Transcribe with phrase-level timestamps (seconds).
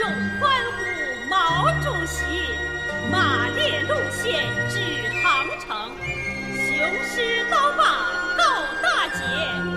[0.00, 0.08] 众
[0.40, 2.24] 欢呼毛主席，
[3.12, 4.80] 马列路线指
[5.22, 5.92] 航程，
[6.56, 7.84] 雄狮高坝
[8.34, 8.42] 告
[8.82, 9.69] 大捷。